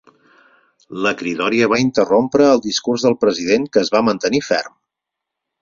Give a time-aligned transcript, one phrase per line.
[1.07, 4.79] La cridòria va interrompre el discurs del president, que es va mantenir ferm.